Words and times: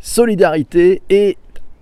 solidarité 0.00 1.02
et 1.10 1.36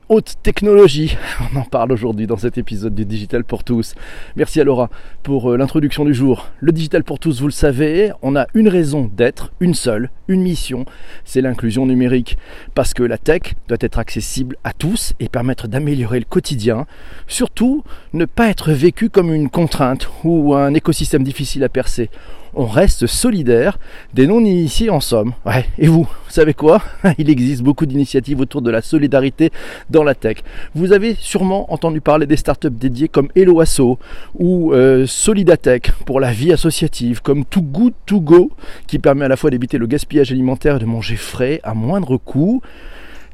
haute 0.09 0.37
technologie. 0.43 1.17
On 1.55 1.59
en 1.59 1.65
parle 1.65 1.93
aujourd'hui 1.93 2.27
dans 2.27 2.37
cet 2.37 2.59
épisode 2.59 2.95
du 2.95 3.05
Digital 3.05 3.45
pour 3.45 3.63
tous. 3.63 3.95
Merci 4.37 4.61
à 4.61 4.65
Laura 4.65 4.91
pour 5.23 5.53
euh, 5.53 5.57
l'introduction 5.57 6.05
du 6.05 6.15
jour. 6.15 6.49
Le 6.61 6.73
Digital 6.73 7.05
pour 7.05 7.19
tous, 7.19 7.41
vous 7.41 7.47
le 7.47 7.53
savez, 7.53 8.11
on 8.23 8.35
a 8.35 8.47
une 8.55 8.69
raison 8.69 9.11
d'être, 9.15 9.53
une 9.61 9.75
seule, 9.75 10.11
une 10.27 10.43
mission, 10.43 10.85
c'est 11.25 11.41
l'inclusion 11.41 11.87
numérique. 11.87 12.39
Parce 12.75 12.95
que 12.95 13.03
la 13.03 13.19
tech 13.19 13.55
doit 13.69 13.79
être 13.81 13.99
accessible 13.99 14.57
à 14.65 14.73
tous 14.73 15.13
et 15.21 15.29
permettre 15.29 15.69
d'améliorer 15.69 16.19
le 16.19 16.25
quotidien. 16.25 16.87
Surtout, 17.27 17.85
ne 18.15 18.25
pas 18.25 18.49
être 18.49 18.73
vécu 18.73 19.11
comme 19.11 19.33
une 19.33 19.51
contrainte 19.51 20.09
ou 20.25 20.55
un 20.55 20.75
écosystème 20.75 21.23
difficile 21.23 21.65
à 21.65 21.69
percer 21.69 22.11
on 22.59 22.67
reste 22.67 23.07
solidaire 23.07 23.79
des 24.13 24.27
non-initiés 24.27 24.91
en 24.91 25.01
somme. 25.01 25.33
Et 25.79 25.87
vous, 25.87 26.03
vous 26.03 26.31
savez 26.31 26.55
quoi? 26.55 26.83
Il 27.19 27.31
existe 27.31 27.63
beaucoup 27.63 27.87
d'initiatives 27.87 28.41
autour 28.41 28.63
de 28.63 28.71
la 28.71 28.83
solidarité 28.83 29.53
dans 29.89 30.03
la 30.03 30.17
tech. 30.17 30.39
Vous 30.75 30.93
avez 30.93 31.15
sûrement 31.15 31.73
entendu 31.73 32.01
parler 32.01 32.27
des 32.27 32.37
startups 32.37 32.69
dédiées 32.71 33.09
comme 33.09 33.29
Eloasso 33.37 33.99
ou 34.35 34.73
euh, 34.73 35.07
Solidatech 35.07 35.93
pour 36.05 36.19
la 36.19 36.33
vie 36.33 36.53
associative, 36.53 37.23
comme 37.23 37.45
Too 37.45 37.63
Good 37.63 37.95
To 38.07 38.21
Go 38.21 38.51
qui 38.89 38.99
permet 38.99 39.25
à 39.25 39.29
la 39.29 39.37
fois 39.37 39.51
d'éviter 39.51 39.79
le 39.79 39.87
gaspillage 39.87 40.33
alimentaire 40.33 40.77
et 40.77 40.81
de 40.81 40.85
manger 40.85 41.17
frais 41.17 41.61
à 41.63 41.75
moindre 41.75 42.17
coût 42.17 42.61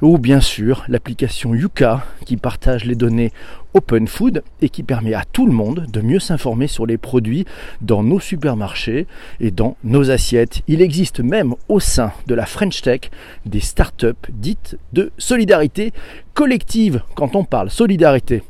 ou 0.02 0.18
bien 0.18 0.40
sûr 0.40 0.84
l'application 0.88 1.54
Yuka 1.54 2.04
qui 2.24 2.36
partage 2.36 2.84
les 2.84 2.94
données 2.94 3.32
Open 3.74 4.06
Food 4.06 4.42
et 4.62 4.68
qui 4.68 4.82
permet 4.82 5.14
à 5.14 5.24
tout 5.24 5.46
le 5.46 5.52
monde 5.52 5.86
de 5.92 6.00
mieux 6.00 6.20
s'informer 6.20 6.68
sur 6.68 6.86
les 6.86 6.96
produits 6.96 7.44
dans 7.80 8.02
nos 8.02 8.20
supermarchés 8.20 9.06
et 9.40 9.50
dans 9.50 9.76
nos 9.82 10.10
assiettes. 10.10 10.62
Il 10.68 10.80
existe 10.80 11.20
même 11.20 11.54
au 11.68 11.80
sein 11.80 12.12
de 12.26 12.34
la 12.34 12.46
French 12.46 12.82
Tech 12.82 13.10
des 13.46 13.60
startups 13.60 14.12
dites 14.28 14.78
de 14.92 15.10
solidarité 15.18 15.92
collective. 16.34 17.02
Quand 17.14 17.34
on 17.34 17.44
parle 17.44 17.70
solidarité 17.70 18.42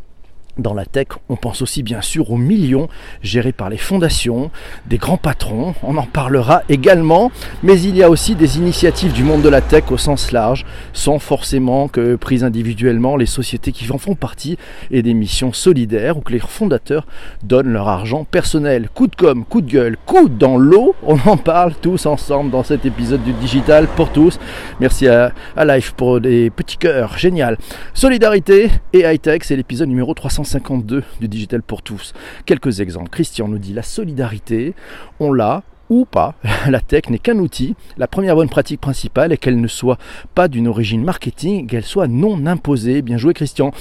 dans 0.58 0.74
la 0.74 0.84
tech, 0.84 1.08
on 1.28 1.36
pense 1.36 1.62
aussi 1.62 1.82
bien 1.82 2.00
sûr 2.00 2.30
aux 2.30 2.36
millions 2.36 2.88
gérés 3.22 3.52
par 3.52 3.70
les 3.70 3.76
fondations, 3.76 4.50
des 4.86 4.98
grands 4.98 5.16
patrons, 5.16 5.74
on 5.82 5.96
en 5.96 6.04
parlera 6.04 6.62
également, 6.68 7.32
mais 7.62 7.80
il 7.80 7.96
y 7.96 8.02
a 8.02 8.10
aussi 8.10 8.34
des 8.34 8.58
initiatives 8.58 9.12
du 9.12 9.24
monde 9.24 9.42
de 9.42 9.48
la 9.48 9.60
tech 9.60 9.84
au 9.90 9.98
sens 9.98 10.32
large, 10.32 10.64
sans 10.92 11.18
forcément 11.18 11.88
que 11.88 12.16
prises 12.16 12.44
individuellement 12.44 13.16
les 13.16 13.26
sociétés 13.26 13.72
qui 13.72 13.90
en 13.90 13.98
font 13.98 14.14
partie 14.14 14.56
et 14.90 15.02
des 15.02 15.14
missions 15.14 15.52
solidaires 15.52 16.16
où 16.18 16.20
que 16.20 16.32
les 16.32 16.38
fondateurs 16.38 17.06
donnent 17.42 17.72
leur 17.72 17.88
argent 17.88 18.24
personnel. 18.24 18.88
Coup 18.94 19.06
de 19.06 19.16
com, 19.16 19.44
coup 19.44 19.60
de 19.60 19.70
gueule, 19.70 19.96
coup 20.06 20.28
dans 20.28 20.56
l'eau, 20.56 20.94
on 21.02 21.18
en 21.26 21.36
parle 21.36 21.74
tous 21.74 22.06
ensemble 22.06 22.50
dans 22.50 22.62
cet 22.62 22.86
épisode 22.86 23.22
du 23.24 23.32
Digital 23.32 23.88
pour 23.96 24.10
tous. 24.10 24.38
Merci 24.80 25.08
à, 25.08 25.32
à 25.56 25.64
Life 25.64 25.92
pour 25.96 26.20
des 26.20 26.50
petits 26.50 26.76
cœurs, 26.76 27.18
génial. 27.18 27.58
Solidarité 27.92 28.70
et 28.92 29.00
high-tech, 29.00 29.42
c'est 29.42 29.56
l'épisode 29.56 29.88
numéro 29.88 30.14
300 30.14 30.43
52 30.44 31.02
du 31.20 31.28
Digital 31.28 31.62
pour 31.62 31.82
tous. 31.82 32.12
Quelques 32.46 32.80
exemples. 32.80 33.10
Christian 33.10 33.48
nous 33.48 33.58
dit 33.58 33.72
la 33.72 33.82
solidarité, 33.82 34.74
on 35.20 35.32
l'a 35.32 35.62
ou 35.90 36.04
pas. 36.04 36.34
La 36.68 36.80
tech 36.80 37.10
n'est 37.10 37.18
qu'un 37.18 37.38
outil. 37.38 37.74
La 37.98 38.06
première 38.06 38.34
bonne 38.34 38.48
pratique 38.48 38.80
principale 38.80 39.32
est 39.32 39.36
qu'elle 39.36 39.60
ne 39.60 39.68
soit 39.68 39.98
pas 40.34 40.48
d'une 40.48 40.68
origine 40.68 41.04
marketing, 41.04 41.66
qu'elle 41.66 41.84
soit 41.84 42.08
non 42.08 42.46
imposée. 42.46 43.02
Bien 43.02 43.18
joué 43.18 43.34
Christian. 43.34 43.72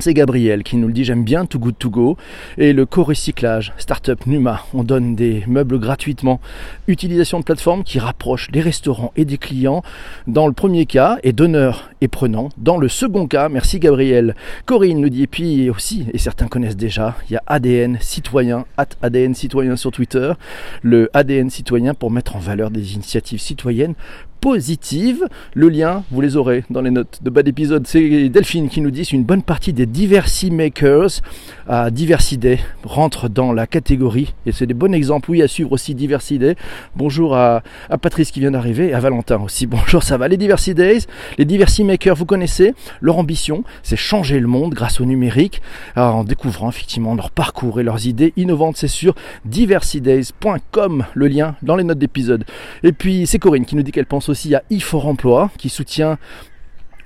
C'est 0.00 0.14
Gabriel 0.14 0.62
qui 0.62 0.78
nous 0.78 0.86
le 0.86 0.94
dit, 0.94 1.04
j'aime 1.04 1.24
bien 1.24 1.44
Too 1.44 1.58
Good 1.58 1.76
To 1.78 1.90
Go 1.90 2.16
et 2.56 2.72
le 2.72 2.86
co-recyclage, 2.86 3.74
Startup 3.76 4.26
Numa, 4.26 4.64
on 4.72 4.82
donne 4.82 5.14
des 5.14 5.44
meubles 5.46 5.78
gratuitement. 5.78 6.40
Utilisation 6.88 7.38
de 7.38 7.44
plateformes 7.44 7.84
qui 7.84 7.98
rapprochent 7.98 8.50
les 8.50 8.62
restaurants 8.62 9.12
et 9.16 9.26
des 9.26 9.36
clients 9.36 9.82
dans 10.26 10.46
le 10.46 10.54
premier 10.54 10.86
cas 10.86 11.18
et 11.22 11.34
donneur 11.34 11.90
et 12.00 12.08
prenant. 12.08 12.48
Dans 12.56 12.78
le 12.78 12.88
second 12.88 13.26
cas, 13.26 13.50
merci 13.50 13.78
Gabriel. 13.78 14.34
Corinne 14.64 15.02
nous 15.02 15.10
dit, 15.10 15.24
et 15.24 15.26
puis 15.26 15.68
aussi, 15.68 16.06
et 16.14 16.18
certains 16.18 16.48
connaissent 16.48 16.78
déjà, 16.78 17.16
il 17.28 17.34
y 17.34 17.36
a 17.36 17.42
ADN 17.46 17.98
citoyen, 18.00 18.64
at 18.78 18.88
ADN 19.02 19.34
citoyen 19.34 19.76
sur 19.76 19.90
Twitter, 19.90 20.32
le 20.80 21.10
ADN 21.12 21.50
citoyen 21.50 21.92
pour 21.92 22.10
mettre 22.10 22.36
en 22.36 22.40
valeur 22.40 22.70
des 22.70 22.94
initiatives 22.94 23.40
citoyennes 23.40 23.94
positive. 24.40 25.26
Le 25.54 25.68
lien, 25.68 26.02
vous 26.10 26.20
les 26.20 26.36
aurez 26.36 26.64
dans 26.70 26.80
les 26.80 26.90
notes 26.90 27.18
de 27.22 27.30
bas 27.30 27.42
d'épisode. 27.42 27.86
C'est 27.86 28.28
Delphine 28.28 28.68
qui 28.68 28.80
nous 28.80 28.90
dit 28.90 29.02
une 29.02 29.24
bonne 29.24 29.42
partie 29.42 29.72
des 29.72 29.86
Diversity 29.86 30.50
Makers 30.50 31.20
à 31.68 31.90
Diversité 31.90 32.60
rentrent 32.82 33.28
dans 33.28 33.52
la 33.52 33.66
catégorie. 33.66 34.34
Et 34.46 34.52
c'est 34.52 34.66
des 34.66 34.74
bons 34.74 34.94
exemples, 34.94 35.30
oui, 35.30 35.42
à 35.42 35.48
suivre 35.48 35.72
aussi 35.72 35.94
Diversité. 35.94 36.54
Bonjour 36.96 37.36
à, 37.36 37.62
Patrice 38.00 38.30
qui 38.30 38.40
vient 38.40 38.50
d'arriver 38.50 38.88
et 38.88 38.94
à 38.94 39.00
Valentin 39.00 39.40
aussi. 39.40 39.66
Bonjour, 39.70 40.02
ça 40.02 40.16
va. 40.16 40.28
Les 40.28 40.36
Diversity 40.36 40.74
Days, 40.74 41.06
les 41.38 41.44
Diversity 41.44 41.84
Makers, 41.84 42.16
vous 42.16 42.24
connaissez. 42.24 42.74
Leur 43.00 43.18
ambition, 43.18 43.62
c'est 43.82 43.96
changer 43.96 44.40
le 44.40 44.46
monde 44.46 44.74
grâce 44.74 45.00
au 45.00 45.04
numérique 45.04 45.60
en 45.96 46.24
découvrant 46.24 46.70
effectivement 46.70 47.14
leur 47.14 47.30
parcours 47.30 47.80
et 47.80 47.82
leurs 47.82 48.06
idées 48.06 48.32
innovantes. 48.36 48.76
C'est 48.78 48.88
sur 48.88 49.14
diversitydays.com, 49.44 51.04
le 51.14 51.28
lien 51.28 51.56
dans 51.62 51.76
les 51.76 51.84
notes 51.84 51.98
d'épisode. 51.98 52.44
Et 52.82 52.92
puis, 52.92 53.26
c'est 53.26 53.38
Corinne 53.38 53.66
qui 53.66 53.76
nous 53.76 53.82
dit 53.82 53.92
qu'elle 53.92 54.06
pense 54.06 54.29
aussi 54.30 54.54
à 54.54 54.62
e 54.70 54.96
Emploi 54.96 55.50
qui 55.58 55.68
soutient 55.68 56.18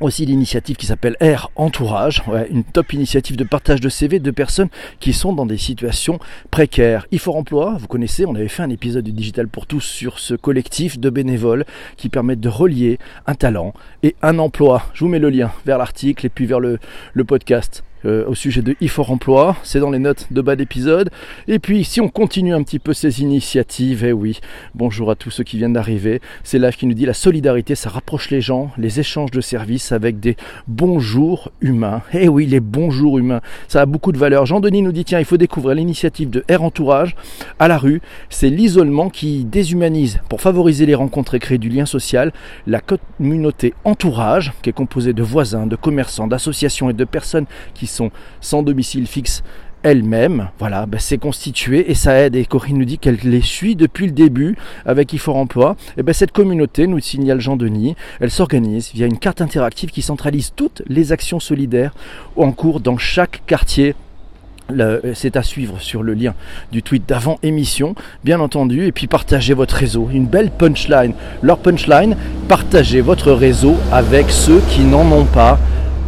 aussi 0.00 0.26
l'initiative 0.26 0.76
qui 0.76 0.86
s'appelle 0.86 1.16
Air 1.20 1.50
Entourage, 1.56 2.22
une 2.50 2.64
top 2.64 2.92
initiative 2.92 3.36
de 3.36 3.44
partage 3.44 3.80
de 3.80 3.88
CV 3.88 4.18
de 4.18 4.30
personnes 4.30 4.68
qui 5.00 5.12
sont 5.12 5.32
dans 5.32 5.46
des 5.46 5.56
situations 5.56 6.18
précaires. 6.50 7.06
IFOR 7.12 7.36
Emploi, 7.36 7.76
vous 7.78 7.86
connaissez, 7.86 8.26
on 8.26 8.34
avait 8.34 8.48
fait 8.48 8.62
un 8.62 8.70
épisode 8.70 9.04
du 9.04 9.12
Digital 9.12 9.48
pour 9.48 9.66
tous 9.66 9.80
sur 9.80 10.18
ce 10.18 10.34
collectif 10.34 10.98
de 10.98 11.10
bénévoles 11.10 11.64
qui 11.96 12.08
permettent 12.08 12.40
de 12.40 12.48
relier 12.48 12.98
un 13.26 13.34
talent 13.34 13.72
et 14.02 14.14
un 14.22 14.38
emploi. 14.38 14.82
Je 14.94 15.04
vous 15.04 15.10
mets 15.10 15.18
le 15.18 15.30
lien 15.30 15.52
vers 15.64 15.78
l'article 15.78 16.26
et 16.26 16.30
puis 16.30 16.46
vers 16.46 16.60
le 16.60 16.78
podcast. 17.26 17.82
Euh, 18.06 18.26
au 18.26 18.34
sujet 18.34 18.60
de 18.60 18.72
e 18.72 19.00
Emploi. 19.08 19.56
C'est 19.62 19.80
dans 19.80 19.90
les 19.90 19.98
notes 19.98 20.26
de 20.30 20.42
bas 20.42 20.56
d'épisode. 20.56 21.08
Et 21.48 21.58
puis, 21.58 21.84
si 21.84 22.02
on 22.02 22.08
continue 22.08 22.52
un 22.52 22.62
petit 22.62 22.78
peu 22.78 22.92
ces 22.92 23.22
initiatives, 23.22 24.04
eh 24.04 24.12
oui, 24.12 24.40
bonjour 24.74 25.10
à 25.10 25.14
tous 25.14 25.30
ceux 25.30 25.44
qui 25.44 25.56
viennent 25.56 25.72
d'arriver. 25.72 26.20
C'est 26.42 26.58
Live 26.58 26.76
qui 26.76 26.86
nous 26.86 26.92
dit 26.92 27.06
la 27.06 27.14
solidarité, 27.14 27.74
ça 27.74 27.88
rapproche 27.88 28.30
les 28.30 28.42
gens, 28.42 28.70
les 28.76 29.00
échanges 29.00 29.30
de 29.30 29.40
services 29.40 29.90
avec 29.90 30.20
des 30.20 30.36
bonjours 30.68 31.50
humains. 31.62 32.02
Eh 32.12 32.28
oui, 32.28 32.44
les 32.44 32.60
bonjours 32.60 33.16
humains, 33.16 33.40
ça 33.68 33.80
a 33.80 33.86
beaucoup 33.86 34.12
de 34.12 34.18
valeur. 34.18 34.44
Jean-Denis 34.44 34.82
nous 34.82 34.92
dit 34.92 35.04
tiens, 35.04 35.18
il 35.18 35.24
faut 35.24 35.38
découvrir 35.38 35.74
l'initiative 35.74 36.28
de 36.28 36.44
Air 36.48 36.62
Entourage 36.62 37.16
à 37.58 37.68
la 37.68 37.78
rue. 37.78 38.02
C'est 38.28 38.50
l'isolement 38.50 39.08
qui 39.08 39.44
déshumanise 39.44 40.20
pour 40.28 40.42
favoriser 40.42 40.84
les 40.84 40.94
rencontres 40.94 41.36
et 41.36 41.38
créer 41.38 41.58
du 41.58 41.70
lien 41.70 41.86
social. 41.86 42.32
La 42.66 42.80
communauté 42.80 43.72
Entourage, 43.84 44.52
qui 44.60 44.68
est 44.68 44.74
composée 44.74 45.14
de 45.14 45.22
voisins, 45.22 45.66
de 45.66 45.76
commerçants, 45.76 46.26
d'associations 46.26 46.90
et 46.90 46.94
de 46.94 47.04
personnes 47.04 47.46
qui 47.72 47.86
sont 47.94 48.10
sans 48.40 48.62
domicile 48.62 49.06
fixe 49.06 49.42
elle-même, 49.84 50.48
voilà, 50.58 50.86
ben, 50.86 50.98
c'est 50.98 51.18
constitué 51.18 51.90
et 51.90 51.94
ça 51.94 52.18
aide. 52.18 52.34
Et 52.34 52.46
Corinne 52.46 52.78
nous 52.78 52.86
dit 52.86 52.98
qu'elle 52.98 53.18
les 53.22 53.42
suit 53.42 53.76
depuis 53.76 54.06
le 54.06 54.12
début 54.12 54.56
avec 54.86 55.12
IFOR 55.12 55.36
Emploi. 55.36 55.76
Et 55.98 56.02
ben, 56.02 56.14
cette 56.14 56.32
communauté, 56.32 56.86
nous 56.86 56.98
signale 57.00 57.40
Jean-Denis, 57.40 57.94
elle 58.18 58.30
s'organise 58.30 58.90
via 58.94 59.06
une 59.06 59.18
carte 59.18 59.42
interactive 59.42 59.90
qui 59.90 60.00
centralise 60.00 60.52
toutes 60.56 60.82
les 60.88 61.12
actions 61.12 61.38
solidaires 61.38 61.94
en 62.36 62.50
cours 62.50 62.80
dans 62.80 62.96
chaque 62.96 63.42
quartier 63.46 63.94
c'est 65.12 65.36
à 65.36 65.42
suivre 65.42 65.78
sur 65.78 66.02
le 66.02 66.14
lien 66.14 66.32
du 66.72 66.82
tweet 66.82 67.06
d'avant 67.06 67.38
émission, 67.42 67.94
bien 68.24 68.40
entendu, 68.40 68.86
et 68.86 68.92
puis 68.92 69.06
partagez 69.06 69.52
votre 69.52 69.74
réseau. 69.74 70.08
Une 70.10 70.24
belle 70.24 70.50
punchline. 70.50 71.12
Leur 71.42 71.58
punchline, 71.58 72.16
partagez 72.48 73.02
votre 73.02 73.32
réseau 73.32 73.76
avec 73.92 74.30
ceux 74.30 74.62
qui 74.70 74.80
n'en 74.80 75.10
ont 75.12 75.26
pas 75.26 75.58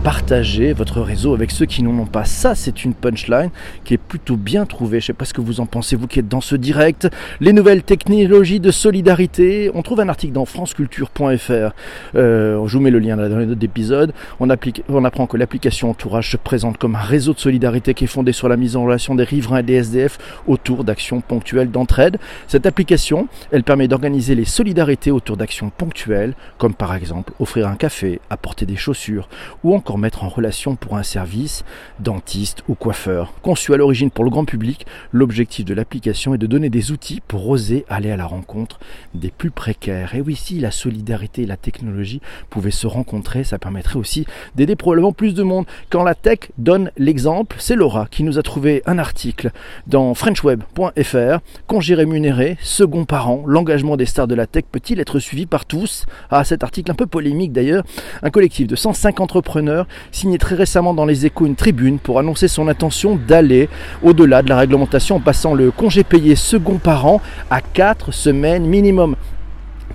partager 0.07 0.73
votre 0.73 1.01
réseau 1.01 1.35
avec 1.35 1.51
ceux 1.51 1.67
qui 1.67 1.83
n'en 1.83 1.99
ont 1.99 2.07
pas. 2.07 2.25
Ça, 2.25 2.55
c'est 2.55 2.85
une 2.85 2.95
punchline 2.95 3.51
qui 3.83 3.95
est 3.95 3.99
plutôt 3.99 4.37
bien 4.37 4.65
trouvée. 4.65 5.01
Je 5.01 5.07
ne 5.07 5.07
sais 5.09 5.13
pas 5.15 5.25
ce 5.25 5.35
que 5.35 5.41
vous 5.41 5.59
en 5.59 5.67
pensez, 5.67 5.97
vous 5.97 6.07
qui 6.07 6.21
êtes 6.21 6.29
dans 6.29 6.41
ce 6.41 6.55
direct. 6.55 7.09
Les 7.41 7.53
nouvelles 7.53 7.83
technologies 7.83 8.61
de 8.61 8.71
solidarité. 8.71 9.69
On 9.75 9.83
trouve 9.83 9.99
un 9.99 10.09
article 10.09 10.33
dans 10.33 10.45
franceculture.fr. 10.45 11.75
Euh, 12.15 12.67
je 12.69 12.73
vous 12.77 12.81
mets 12.81 12.93
le 12.93 13.01
lien 13.01 13.17
dans 13.17 13.37
les 13.37 13.47
notes 13.47 13.59
d'épisode. 13.59 14.13
On, 14.39 14.47
on 14.91 15.05
apprend 15.05 15.27
que 15.27 15.37
l'application 15.37 15.91
Entourage 15.91 16.31
se 16.31 16.37
présente 16.37 16.79
comme 16.79 16.95
un 16.95 17.01
réseau 17.01 17.35
de 17.35 17.41
solidarité 17.41 17.93
qui 17.93 18.05
est 18.05 18.07
fondé 18.07 18.31
sur 18.31 18.49
la 18.49 18.57
mise 18.57 18.77
en 18.77 18.85
relation 18.85 19.17
des 19.17 19.25
riverains 19.25 19.59
et 19.59 19.65
des 19.65 19.75
SDF 19.75 20.19
autour 20.47 20.85
d'actions 20.85 21.21
ponctuelles 21.21 21.73
d'entraide. 21.73 22.19
Cette 22.47 22.67
application, 22.67 23.27
elle 23.51 23.65
permet 23.65 23.89
d'organiser 23.89 24.37
les 24.37 24.45
solidarités 24.45 25.11
autour 25.11 25.37
d'actions 25.37 25.71
ponctuelles, 25.77 26.35
comme 26.59 26.75
par 26.75 26.95
exemple 26.95 27.33
offrir 27.41 27.67
un 27.67 27.75
café, 27.75 28.21
apporter 28.31 28.67
des 28.67 28.77
chaussures 28.77 29.29
ou 29.65 29.75
encore 29.75 29.96
remettre 29.97 30.25
en 30.25 30.29
relation 30.29 30.77
pour 30.77 30.97
un 30.97 31.03
service, 31.03 31.65
dentiste 32.01 32.63
ou 32.69 32.75
coiffeur. 32.75 33.33
Conçu 33.41 33.73
à 33.73 33.79
l'origine 33.79 34.11
pour 34.11 34.25
le 34.25 34.31
grand 34.31 34.45
public, 34.45 34.87
l'objectif 35.11 35.65
de 35.65 35.73
l'application 35.73 36.35
est 36.35 36.39
de 36.39 36.47
donner 36.47 36.69
des 36.69 36.93
outils 36.93 37.23
pour 37.27 37.49
oser 37.49 37.87
aller 37.89 38.11
à 38.11 38.17
la 38.17 38.27
rencontre 38.27 38.79
des 39.15 39.31
plus 39.31 39.51
précaires. 39.51 40.15
Et 40.15 40.21
oui, 40.21 40.37
si 40.37 40.61
la 40.61 40.71
solidarité 40.71 41.43
et 41.43 41.47
la 41.47 41.57
technologie 41.57 42.21
pouvaient 42.51 42.71
se 42.71 42.87
rencontrer, 42.87 43.43
ça 43.43 43.59
permettrait 43.59 43.97
aussi 43.99 44.27
d'aider 44.55 44.77
probablement 44.77 45.13
plus 45.13 45.33
de 45.33 45.43
monde. 45.43 45.65
Quand 45.89 46.03
la 46.03 46.15
tech 46.15 46.51
donne 46.59 46.91
l'exemple, 46.99 47.57
c'est 47.59 47.75
Laura 47.75 48.07
qui 48.11 48.23
nous 48.23 48.39
a 48.39 48.43
trouvé 48.43 48.83
un 48.85 48.99
article 48.99 49.51
dans 49.87 50.13
frenchweb.fr. 50.13 51.39
Congé 51.67 51.95
rémunéré, 51.95 52.59
second 52.61 53.07
parent, 53.07 53.45
l'engagement 53.47 53.97
des 53.97 54.07
stars 54.07 54.29
de 54.29 54.35
la 54.35 54.47
tech 54.47 54.65
peut-il 54.71 55.01
être 55.01 55.19
suivi 55.19 55.47
par 55.47 55.65
tous? 55.65 56.05
Ah, 56.31 56.45
cet 56.45 56.63
article 56.63 56.91
un 56.91 56.95
peu 56.95 57.07
polémique 57.07 57.53
d'ailleurs. 57.53 57.85
Un 58.23 58.31
collectif 58.31 58.67
de 58.67 58.77
105 58.77 59.21
entrepreneurs 59.21 59.86
signé 60.13 60.39
très 60.39 60.55
récemment 60.55 60.95
dans 60.95 61.05
les 61.05 61.27
échos 61.27 61.47
une 61.47 61.57
tribune 61.57 61.99
pour 61.99 62.19
annoncer 62.19 62.49
son 62.49 62.69
intention 62.69 63.17
d'aller 63.17 63.69
au-delà 64.03 64.43
de 64.43 64.49
la 64.49 64.57
réglementation 64.57 65.17
en 65.17 65.21
passant 65.21 65.55
le 65.55 65.71
congé 65.71 66.05
payé 66.05 66.37
second 66.37 66.79
parent 66.79 67.21
à 67.51 67.61
4 67.61 68.13
semaines 68.13 68.67
minimum. 68.67 69.17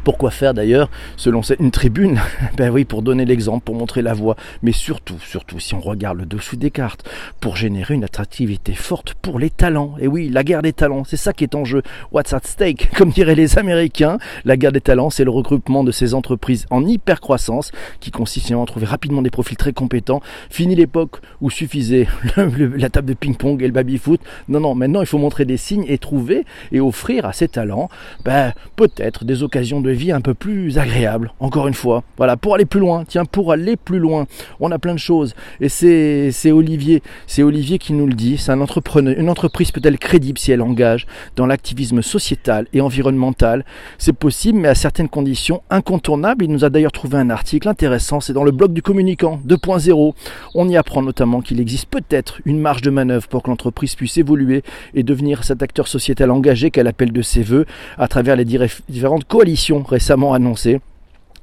Pourquoi 0.04 0.32
faire 0.32 0.54
d'ailleurs, 0.54 0.90
selon 1.18 1.42
une 1.60 1.72
tribune 1.72 2.20
Ben 2.58 2.70
oui, 2.70 2.86
pour 2.86 3.02
donner 3.02 3.26
l'exemple, 3.26 3.64
pour 3.64 3.76
montrer 3.76 4.02
la 4.02 4.14
voie, 4.14 4.36
mais 4.62 4.72
surtout, 4.72 5.20
surtout 5.20 5.60
si 5.60 5.74
on 5.74 5.80
regarde 5.80 6.18
le 6.18 6.26
dessous 6.26 6.56
des 6.56 6.72
cartes, 6.72 7.08
pour 7.40 7.56
générer 7.56 7.94
une 7.94 8.04
attractivité 8.04 8.74
forte 8.74 9.14
pour 9.16 9.40
les 9.40 9.50
talents. 9.50 9.96
Et 10.00 10.08
oui, 10.08 10.30
la 10.30 10.44
guerre 10.44 10.62
des 10.62 10.74
talents, 10.74 11.04
c'est 11.04 11.18
ça 11.18 11.34
qui 11.34 11.44
est 11.44 11.56
en 11.56 11.66
jeu. 11.66 11.82
What's 12.12 12.34
at 12.34 12.42
stake 12.44 12.92
Comme 12.96 13.12
diraient 13.12 13.36
les 13.36 13.58
Américains, 13.58 14.18
la 14.46 14.58
guerre 14.58 14.72
des 14.72 14.82
talents, 14.82 15.10
c'est 15.10 15.24
le 15.24 15.32
regroupement 15.32 15.84
de 15.84 15.92
ces 15.92 16.14
entreprises 16.14 16.66
en 16.70 16.86
hyper 16.86 17.22
croissance 17.22 17.72
qui 18.00 18.12
consiste 18.12 18.52
à 18.52 18.66
trouver 18.66 18.86
rapidement 18.86 19.22
des 19.22 19.30
profils 19.30 19.58
très 19.58 19.74
compétents. 19.74 20.22
Fini 20.50 20.76
l'époque 20.76 21.18
où 21.42 21.50
suffisait 21.50 22.08
la 22.38 22.90
table 22.90 23.08
de 23.08 23.14
ping-pong 23.14 23.62
et 23.62 23.68
le 23.68 23.74
baby-foot. 23.74 24.20
Non, 24.50 24.60
non, 24.60 24.76
maintenant 24.76 25.02
il 25.02 25.08
faut 25.08 25.18
montrer 25.18 25.46
des 25.46 25.58
signes 25.58 25.86
et 25.88 25.98
trouver 25.98 26.46
et 26.72 26.80
offrir 26.80 27.26
à 27.26 27.34
ces 27.34 27.48
talents 27.48 27.90
ben, 28.24 28.54
peut-être 28.76 29.26
des 29.26 29.44
occasions 29.44 29.82
de 29.82 29.91
vie 29.92 30.12
un 30.12 30.22
peu 30.22 30.34
plus 30.34 30.78
agréable, 30.78 31.34
encore 31.40 31.68
une 31.68 31.74
fois. 31.74 32.04
Voilà, 32.18 32.38
pour 32.38 32.56
aller 32.56 32.66
plus 32.66 32.80
loin, 32.80 33.04
tiens, 33.06 33.26
pour 33.26 33.52
aller 33.52 33.76
plus 33.76 34.00
loin, 34.00 34.26
on 34.60 34.72
a 34.72 34.80
plein 34.80 34.94
de 34.94 35.00
choses. 35.00 35.34
Et 35.60 35.70
c'est 35.70 36.52
Olivier, 36.52 37.02
c'est 37.28 37.44
Olivier 37.44 37.78
qui 37.78 37.94
nous 37.94 38.08
le 38.08 38.14
dit, 38.14 38.38
c'est 38.38 38.52
un 38.52 38.62
entrepreneur, 38.62 39.18
une 39.18 39.30
entreprise 39.30 39.72
peut-elle 39.72 39.98
crédible 39.98 40.38
si 40.38 40.52
elle 40.52 40.62
engage 40.62 41.08
dans 41.36 41.46
l'activisme 41.46 42.02
sociétal 42.02 42.68
et 42.74 42.82
environnemental 42.82 43.66
C'est 43.98 44.14
possible, 44.14 44.60
mais 44.60 44.68
à 44.68 44.76
certaines 44.76 45.10
conditions 45.10 45.62
incontournables. 45.70 46.46
Il 46.46 46.52
nous 46.52 46.66
a 46.66 46.70
d'ailleurs 46.70 46.92
trouvé 46.92 47.18
un 47.18 47.30
article 47.30 47.68
intéressant, 47.68 48.20
c'est 48.20 48.34
dans 48.34 48.44
le 48.44 48.52
blog 48.52 48.74
du 48.74 48.82
communicant 48.82 49.40
2.0. 49.48 50.14
On 50.56 50.70
y 50.70 50.78
apprend 50.78 51.02
notamment 51.02 51.42
qu'il 51.42 51.60
existe 51.60 51.88
peut-être 51.88 52.42
une 52.46 52.60
marge 52.60 52.82
de 52.82 52.90
manœuvre 52.90 53.28
pour 53.28 53.44
que 53.44 53.50
l'entreprise 53.50 53.96
puisse 53.96 54.18
évoluer 54.18 54.64
et 54.94 55.04
devenir 55.04 55.44
cet 55.44 55.62
acteur 55.64 55.88
sociétal 55.88 56.32
engagé 56.32 56.72
qu'elle 56.72 56.88
appelle 56.88 57.12
de 57.12 57.22
ses 57.22 57.44
voeux 57.44 57.66
à 57.98 58.08
travers 58.08 58.36
les 58.36 58.46
différentes 58.46 59.26
coalitions 59.26 59.81
récemment 59.88 60.34
annoncé 60.34 60.80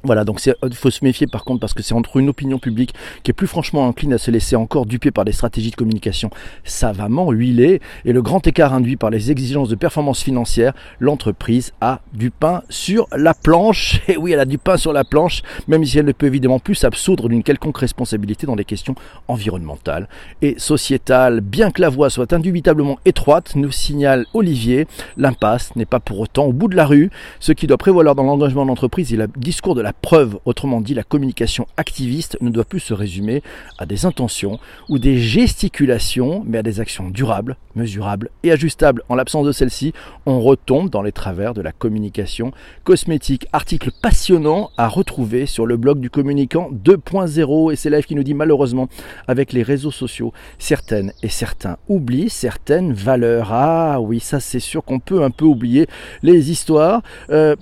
voilà, 0.08 0.24
donc 0.24 0.40
il 0.46 0.74
faut 0.74 0.90
se 0.90 1.04
méfier 1.04 1.26
par 1.26 1.44
contre 1.44 1.60
parce 1.60 1.74
que 1.74 1.82
c'est 1.82 1.92
entre 1.92 2.16
une 2.16 2.30
opinion 2.30 2.58
publique 2.58 2.94
qui 3.22 3.30
est 3.30 3.34
plus 3.34 3.46
franchement 3.46 3.86
incline 3.86 4.14
à 4.14 4.18
se 4.18 4.30
laisser 4.30 4.56
encore 4.56 4.86
duper 4.86 5.10
par 5.10 5.26
des 5.26 5.32
stratégies 5.32 5.70
de 5.70 5.76
communication 5.76 6.30
savamment 6.64 7.30
huilées 7.30 7.82
et 8.06 8.14
le 8.14 8.22
grand 8.22 8.46
écart 8.46 8.72
induit 8.72 8.96
par 8.96 9.10
les 9.10 9.30
exigences 9.30 9.68
de 9.68 9.74
performance 9.74 10.22
financière, 10.22 10.72
l'entreprise 10.98 11.74
a 11.82 12.00
du 12.14 12.30
pain 12.30 12.62
sur 12.70 13.06
la 13.14 13.34
planche. 13.34 14.00
Et 14.08 14.16
oui, 14.16 14.32
elle 14.32 14.40
a 14.40 14.46
du 14.46 14.56
pain 14.56 14.78
sur 14.78 14.94
la 14.94 15.04
planche, 15.04 15.42
même 15.66 15.84
si 15.84 15.98
elle 15.98 16.06
ne 16.06 16.12
peut 16.12 16.24
évidemment 16.24 16.58
plus 16.58 16.74
s'absoudre 16.74 17.28
d'une 17.28 17.42
quelconque 17.42 17.76
responsabilité 17.76 18.46
dans 18.46 18.54
les 18.54 18.64
questions 18.64 18.94
environnementales 19.26 20.08
et 20.40 20.58
sociétales. 20.58 21.42
Bien 21.42 21.70
que 21.70 21.82
la 21.82 21.90
voie 21.90 22.08
soit 22.08 22.32
indubitablement 22.32 22.98
étroite, 23.04 23.56
nous 23.56 23.72
signale 23.72 24.24
Olivier, 24.32 24.86
l'impasse 25.18 25.76
n'est 25.76 25.84
pas 25.84 26.00
pour 26.00 26.20
autant 26.20 26.46
au 26.46 26.54
bout 26.54 26.68
de 26.68 26.76
la 26.76 26.86
rue. 26.86 27.10
Ce 27.40 27.52
qui 27.52 27.66
doit 27.66 27.76
prévaloir 27.76 28.14
dans 28.14 28.22
l'engagement 28.22 28.62
de 28.62 28.68
l'entreprise 28.68 29.12
et 29.12 29.16
le 29.16 29.28
discours 29.36 29.74
de 29.74 29.82
la 29.82 29.92
preuve, 30.00 30.38
autrement 30.44 30.80
dit 30.80 30.94
la 30.94 31.02
communication 31.02 31.66
activiste, 31.76 32.36
ne 32.40 32.50
doit 32.50 32.64
plus 32.64 32.80
se 32.80 32.94
résumer 32.94 33.42
à 33.78 33.86
des 33.86 34.06
intentions 34.06 34.58
ou 34.88 34.98
des 34.98 35.18
gesticulations, 35.18 36.42
mais 36.46 36.58
à 36.58 36.62
des 36.62 36.80
actions 36.80 37.10
durables, 37.10 37.56
mesurables 37.74 38.30
et 38.42 38.52
ajustables. 38.52 39.02
En 39.08 39.14
l'absence 39.14 39.46
de 39.46 39.52
celle-ci, 39.52 39.92
on 40.26 40.40
retombe 40.40 40.90
dans 40.90 41.02
les 41.02 41.12
travers 41.12 41.54
de 41.54 41.60
la 41.60 41.72
communication 41.72 42.52
cosmétique. 42.84 43.46
Article 43.52 43.90
passionnant 44.02 44.70
à 44.76 44.88
retrouver 44.88 45.46
sur 45.46 45.66
le 45.66 45.76
blog 45.76 46.00
du 46.00 46.10
communicant 46.10 46.70
2.0 46.72 47.72
et 47.72 47.76
c'est 47.76 47.90
l'élève 47.90 48.04
qui 48.04 48.14
nous 48.14 48.22
dit 48.22 48.34
malheureusement 48.34 48.88
avec 49.26 49.52
les 49.52 49.62
réseaux 49.62 49.90
sociaux, 49.90 50.32
certaines 50.58 51.12
et 51.22 51.28
certains 51.28 51.76
oublient 51.88 52.30
certaines 52.30 52.92
valeurs. 52.92 53.52
Ah 53.52 54.00
oui, 54.00 54.20
ça 54.20 54.40
c'est 54.40 54.60
sûr 54.60 54.84
qu'on 54.84 55.00
peut 55.00 55.22
un 55.22 55.30
peu 55.30 55.44
oublier 55.44 55.86
les 56.22 56.50
histoires. 56.50 57.02
Euh, 57.30 57.56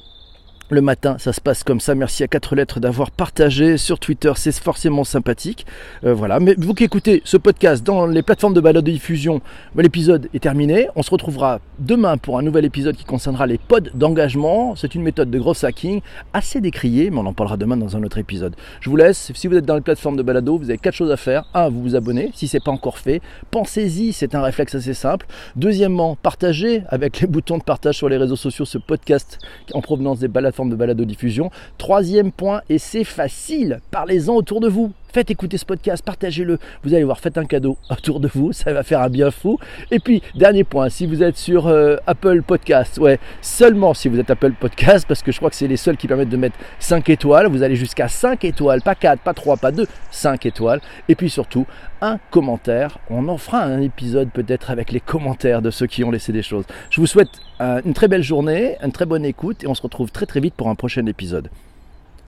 le 0.68 0.80
matin, 0.80 1.16
ça 1.18 1.32
se 1.32 1.40
passe 1.40 1.62
comme 1.62 1.78
ça. 1.78 1.94
Merci 1.94 2.24
à 2.24 2.28
quatre 2.28 2.56
lettres 2.56 2.80
d'avoir 2.80 3.12
partagé 3.12 3.76
sur 3.76 4.00
Twitter, 4.00 4.32
c'est 4.34 4.52
forcément 4.58 5.04
sympathique. 5.04 5.64
Euh, 6.04 6.12
voilà. 6.12 6.40
Mais 6.40 6.56
vous 6.58 6.74
qui 6.74 6.82
écoutez 6.82 7.22
ce 7.24 7.36
podcast 7.36 7.84
dans 7.84 8.06
les 8.06 8.22
plateformes 8.22 8.54
de 8.54 8.60
balade 8.60 8.84
de 8.84 8.90
diffusion, 8.90 9.40
bah, 9.76 9.84
l'épisode 9.84 10.28
est 10.34 10.40
terminé. 10.40 10.88
On 10.96 11.02
se 11.02 11.10
retrouvera 11.10 11.60
demain 11.78 12.18
pour 12.18 12.38
un 12.38 12.42
nouvel 12.42 12.64
épisode 12.64 12.96
qui 12.96 13.04
concernera 13.04 13.46
les 13.46 13.58
pods 13.58 13.90
d'engagement. 13.94 14.74
C'est 14.74 14.96
une 14.96 15.02
méthode 15.02 15.30
de 15.30 15.38
gros 15.38 15.64
hacking 15.64 16.00
assez 16.32 16.60
décriée, 16.60 17.10
mais 17.10 17.18
on 17.18 17.26
en 17.26 17.32
parlera 17.32 17.56
demain 17.56 17.76
dans 17.76 17.96
un 17.96 18.02
autre 18.02 18.18
épisode. 18.18 18.56
Je 18.80 18.90
vous 18.90 18.96
laisse. 18.96 19.30
Si 19.34 19.46
vous 19.46 19.54
êtes 19.54 19.66
dans 19.66 19.76
les 19.76 19.82
plateformes 19.82 20.16
de 20.16 20.22
balado, 20.22 20.58
vous 20.58 20.70
avez 20.70 20.78
quatre 20.78 20.94
choses 20.94 21.12
à 21.12 21.16
faire. 21.16 21.44
Un, 21.54 21.68
vous 21.68 21.80
vous 21.80 21.94
abonnez 21.94 22.30
si 22.34 22.48
c'est 22.48 22.62
pas 22.62 22.72
encore 22.72 22.98
fait. 22.98 23.22
Pensez-y, 23.52 24.12
c'est 24.12 24.34
un 24.34 24.42
réflexe 24.42 24.74
assez 24.74 24.94
simple. 24.94 25.26
Deuxièmement, 25.54 26.16
partagez 26.20 26.82
avec 26.88 27.20
les 27.20 27.26
boutons 27.28 27.58
de 27.58 27.62
partage 27.62 27.96
sur 27.96 28.08
les 28.08 28.16
réseaux 28.16 28.34
sociaux 28.34 28.64
ce 28.64 28.78
podcast 28.78 29.38
en 29.72 29.80
provenance 29.80 30.18
des 30.18 30.28
balades 30.28 30.55
de 30.64 30.76
balado-diffusion. 30.76 31.50
Troisième 31.76 32.32
point, 32.32 32.62
et 32.70 32.78
c'est 32.78 33.04
facile, 33.04 33.80
parlez-en 33.90 34.34
autour 34.34 34.60
de 34.60 34.68
vous. 34.68 34.92
Faites 35.16 35.30
écouter 35.30 35.56
ce 35.56 35.64
podcast, 35.64 36.04
partagez-le. 36.04 36.58
Vous 36.84 36.92
allez 36.92 37.04
voir, 37.04 37.20
faites 37.20 37.38
un 37.38 37.46
cadeau 37.46 37.78
autour 37.90 38.20
de 38.20 38.28
vous, 38.28 38.52
ça 38.52 38.74
va 38.74 38.82
faire 38.82 39.00
un 39.00 39.08
bien 39.08 39.30
fou. 39.30 39.58
Et 39.90 39.98
puis, 39.98 40.22
dernier 40.34 40.62
point, 40.62 40.90
si 40.90 41.06
vous 41.06 41.22
êtes 41.22 41.38
sur 41.38 41.68
euh, 41.68 41.96
Apple 42.06 42.42
Podcast, 42.42 42.98
ouais, 42.98 43.18
seulement 43.40 43.94
si 43.94 44.10
vous 44.10 44.20
êtes 44.20 44.28
Apple 44.28 44.52
Podcast, 44.52 45.06
parce 45.08 45.22
que 45.22 45.32
je 45.32 45.38
crois 45.38 45.48
que 45.48 45.56
c'est 45.56 45.68
les 45.68 45.78
seuls 45.78 45.96
qui 45.96 46.06
permettent 46.06 46.28
de 46.28 46.36
mettre 46.36 46.58
5 46.80 47.08
étoiles. 47.08 47.46
Vous 47.46 47.62
allez 47.62 47.76
jusqu'à 47.76 48.08
5 48.08 48.44
étoiles, 48.44 48.82
pas 48.82 48.94
4, 48.94 49.22
pas 49.22 49.32
3, 49.32 49.56
pas 49.56 49.72
2, 49.72 49.86
5 50.10 50.44
étoiles. 50.44 50.82
Et 51.08 51.14
puis 51.14 51.30
surtout, 51.30 51.64
un 52.02 52.18
commentaire. 52.30 52.98
On 53.08 53.26
en 53.28 53.38
fera 53.38 53.62
un 53.62 53.80
épisode 53.80 54.28
peut-être 54.28 54.70
avec 54.70 54.92
les 54.92 55.00
commentaires 55.00 55.62
de 55.62 55.70
ceux 55.70 55.86
qui 55.86 56.04
ont 56.04 56.10
laissé 56.10 56.30
des 56.30 56.42
choses. 56.42 56.66
Je 56.90 57.00
vous 57.00 57.06
souhaite 57.06 57.30
euh, 57.62 57.80
une 57.86 57.94
très 57.94 58.08
belle 58.08 58.22
journée, 58.22 58.76
une 58.84 58.92
très 58.92 59.06
bonne 59.06 59.24
écoute 59.24 59.64
et 59.64 59.66
on 59.66 59.74
se 59.74 59.80
retrouve 59.80 60.10
très 60.10 60.26
très 60.26 60.40
vite 60.40 60.52
pour 60.52 60.68
un 60.68 60.74
prochain 60.74 61.06
épisode. 61.06 61.48